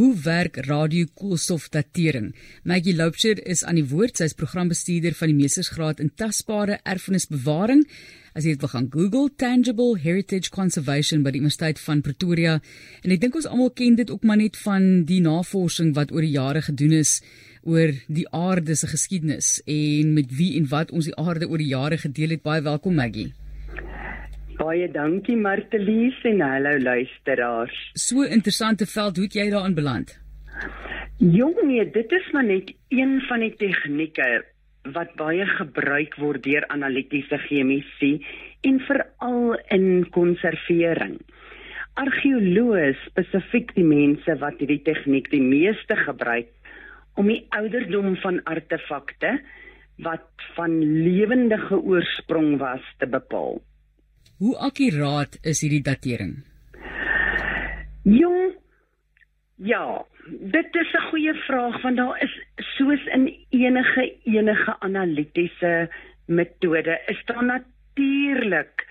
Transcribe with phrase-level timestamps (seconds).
[0.00, 2.30] Hoe werk radiokoolstofdatering?
[2.64, 4.16] Maggie Loubser is aan die woord.
[4.16, 7.82] Sy is programbestuurder van die meestersgraad in tasbare erfenisbewaring.
[8.32, 12.54] As jy dit wil gaan Google Tangible Heritage Conservation by die Universiteit van Pretoria.
[13.04, 16.24] En ek dink ons almal ken dit ook maar net van die navorsing wat oor
[16.24, 17.18] die jare gedoen is
[17.68, 21.74] oor die aarde se geskiedenis en met wie en wat ons die aarde oor die
[21.74, 22.46] jare gedeel het.
[22.48, 23.34] Baie welkom Maggie.
[24.60, 27.76] Baie dankie Martelies en hallo luisteraars.
[27.96, 30.10] So interessante veld, hoe het jy daarin beland?
[31.16, 34.26] Jong nee, dit is maar net een van die tegnieke
[34.92, 38.10] wat baie gebruik word deur analitiese chemiese
[38.68, 41.16] en veral in konservering.
[42.04, 46.52] Argeoloë, spesifiek die mense wat hierdie tegniek die meeste gebruik
[47.16, 49.38] om die ouderdom van artefakte
[50.04, 50.28] wat
[50.60, 53.60] van lewendige oorsprong was te bepaal.
[54.40, 56.30] Hoe akkuraat is hierdie datering?
[58.08, 58.54] Jong,
[59.60, 59.82] ja,
[60.52, 62.34] dit is 'n goeie vraag want daar is
[62.76, 65.90] soos in enige enige analitiese
[66.26, 68.86] metode is daar natuurlik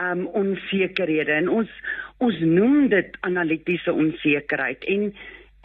[0.00, 1.70] um onsekerhede en ons
[2.18, 5.14] ons noem dit analitiese onsekerheid en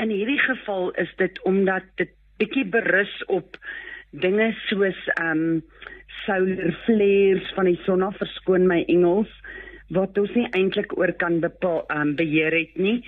[0.04, 3.60] in hierdie geval is dit omdat dit bietjie berus op
[4.12, 5.64] dinge soos um
[6.26, 9.32] solar flares van die son af verskoon my Engels
[9.96, 13.04] wat ons nie eintlik oor kan bepaal um, beheer het nie.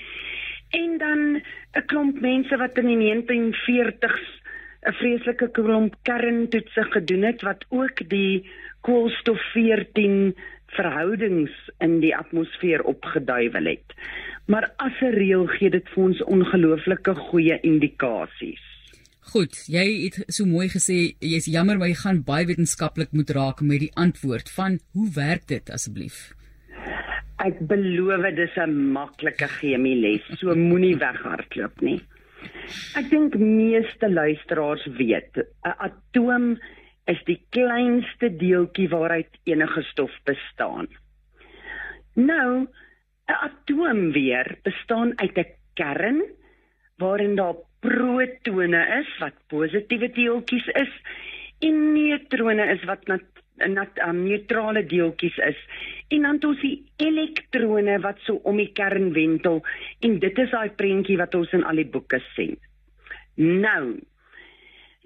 [0.72, 1.42] En dan
[1.76, 4.28] 'n klomp mense wat in die 1940s
[4.88, 8.50] 'n vreeslike klomp kerntoetse gedoen het wat ook die
[8.82, 10.36] koolstof 14
[10.68, 13.96] verhoudings in die atmosfeer opgeduiwel het.
[14.46, 18.69] Maar as 'n reël gee dit vir ons ongelooflike goeie indikasies.
[19.30, 23.60] Goed, jy het so mooi gesê jy's jammer maar jy gaan baie wetenskaplik moet raak
[23.62, 26.32] met die antwoord van hoe werk dit asseblief?
[27.46, 32.02] Ek beloof dit is 'n maklike chemie les, so moenie weghardloop nie.
[32.96, 36.58] Ek dink meeste luisteraars weet, 'n atoom
[37.06, 40.88] is die kleinste deeltjie waaruit enige stof bestaan.
[42.16, 42.66] Nou,
[43.30, 46.22] 'n atoom weer bestaan uit 'n kern
[46.98, 50.94] waarin daar protone is wat positiewe deeltjies is
[51.66, 53.26] en neutrone is wat nat,
[53.68, 55.60] nat um, neutrale deeltjies is.
[56.10, 56.76] En dan het ons die
[57.06, 59.62] elektrone wat so om die kern wentel
[60.06, 62.56] en dit is daai prentjie wat ons in al die boeke sien.
[63.40, 64.00] Nou,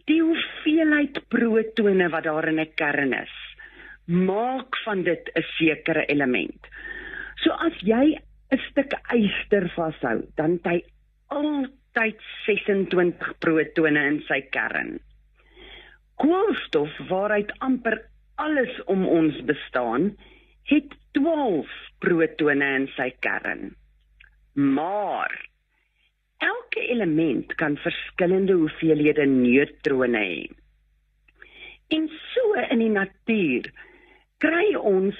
[0.09, 3.35] die hoeveelheid protone wat daar in 'n kern is,
[4.05, 6.67] maak van dit 'n sekere element.
[7.43, 8.17] So as jy
[8.51, 10.83] 'n stuk yster vashou, dan het hy
[11.27, 11.67] al
[11.97, 14.97] tyd 26 protone in sy kern.
[16.21, 17.99] Koolstof waaruit amper
[18.41, 20.11] alles om ons bestaan,
[20.69, 21.69] het 12
[22.03, 23.73] protone in sy kern.
[24.53, 25.33] Maar
[26.43, 30.43] elke element kan verskillende hoeveelhede neutrone hê.
[31.93, 33.69] En so in die natuur
[34.41, 35.15] kry ons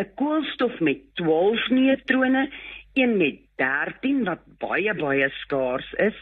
[0.00, 2.48] 'n koolstof met 12 neutrone,
[2.94, 6.16] een met 13 wat baie baie skaars is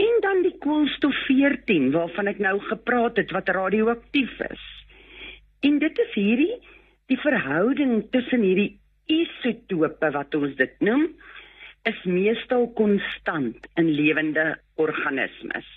[0.00, 4.62] en dan die koolstof 14 waarvan ek nou gepraat het wat radioaktief is.
[5.66, 6.54] En dit is hierdie
[7.10, 8.78] die verhouding tussen hierdie
[9.10, 11.08] isotope wat ons dit noem
[11.88, 15.68] is meestal konstant in lewende organismes.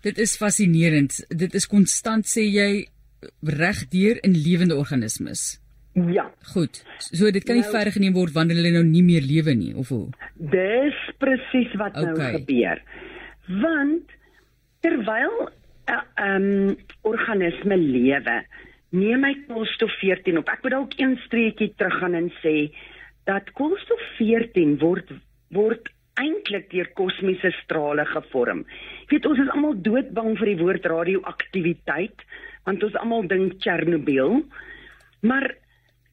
[0.00, 1.18] Dit is fascinerend.
[1.28, 2.70] Dit is konstant sê jy
[3.44, 5.58] regdeur in lewende organismes.
[5.92, 6.30] Ja.
[6.52, 6.84] Goed.
[6.98, 9.72] So dit kan nie nou, verder geneem word wanneer hulle nou nie meer lewe nie
[9.74, 10.06] of hoe?
[10.52, 12.32] Dis presies wat nou okay.
[12.32, 12.82] nou gebeur.
[13.62, 14.14] Want
[14.86, 15.50] terwyl 'n
[15.92, 18.36] uh, eh, um, organisme lewe,
[18.90, 20.48] neem hy koolstof 14 op.
[20.48, 22.70] Ek moet dalk een streetjie terug gaan en sê
[23.26, 25.10] dat koolstof 14 word
[25.50, 25.90] word
[26.20, 28.64] eintlik deur kosmiese strale gevorm.
[29.08, 32.26] Jy weet ons is almal doodbang vir die woord radioaktiwiteit
[32.68, 34.44] want ons almal dink Chernobyl.
[35.26, 35.48] Maar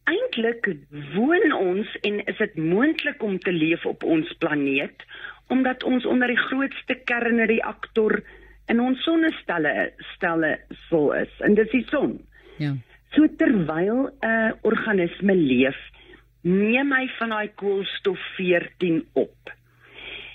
[0.07, 0.69] eintlik
[1.15, 5.05] woon ons en is dit moontlik om te leef op ons planeet
[5.47, 8.19] omdat ons onder die grootste kernreaktor
[8.67, 10.57] in ons sonnestelle stelle
[10.87, 12.17] sou is en dit is die son.
[12.59, 12.73] Ja.
[13.15, 15.77] So terwyl 'n uh, organisme leef,
[16.41, 19.53] neem hy van daai koolstof 14 op.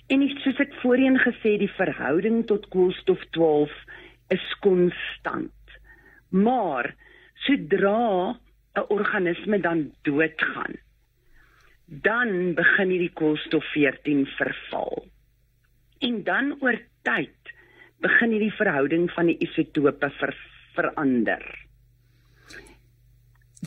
[0.09, 3.71] En soos ek voorheen gesê, die verhouding tot koolstof 12
[4.29, 5.77] is konstant.
[6.31, 6.95] Maar
[7.45, 8.37] sodra
[8.75, 10.75] 'n organisme dan doodgaan,
[11.87, 15.07] dan begin hierdie koolstof 14 verval.
[15.99, 17.53] En dan oor tyd
[18.01, 20.37] begin hierdie verhouding van die isotope ver,
[20.75, 21.63] verander.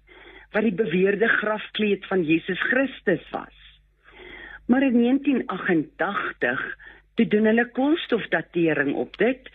[0.53, 3.62] wat die beweerde grafkleed van Jesus Christus was.
[4.73, 6.77] Maar in 1988
[7.15, 9.51] toe doen hulle koolstofdatering op dit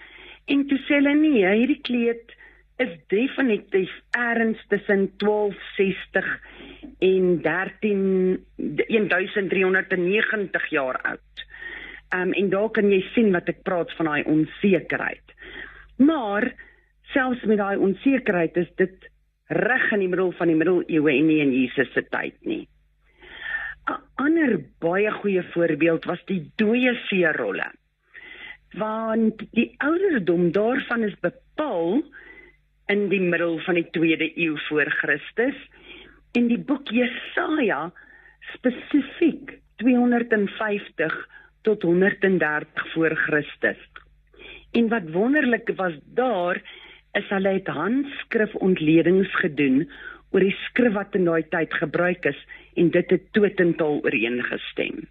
[0.45, 2.35] en toe sê hulle nee, hierdie kleed
[2.77, 6.29] is definitief erns tussen 1260
[7.09, 8.45] en 13
[8.85, 11.45] 1390 jaar oud.
[12.13, 15.35] Um en daar kan jy sien wat ek praat van daai onsekerheid.
[15.97, 16.51] Maar
[17.17, 19.09] selfs met daai onsekerheid is dit
[19.65, 22.67] reg in die middel van die middeleeue en nie in Jesus se tyd nie.
[23.87, 27.67] 'n Ander baie goeie voorbeeld was die dooie seerolle.
[28.73, 32.01] Want die ouderdom daarvan is bepaal
[32.87, 35.55] in die middel van die 2de eeu voor Christus
[36.31, 37.91] en die boek Jesaja
[38.53, 41.15] spesifiek 250
[41.61, 43.79] tot 130 voor Christus.
[44.71, 46.61] En wat wonderlik was daar
[47.17, 49.87] is hulle het handskrifontledings gedoen
[50.31, 52.39] oor die skrif wat in daai tyd gebruik is
[52.75, 55.07] en dit het totaal ooreengestem.